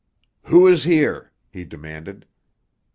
"Who 0.45 0.65
is 0.67 0.85
here?" 0.85 1.31
he 1.51 1.63
demanded. 1.63 2.25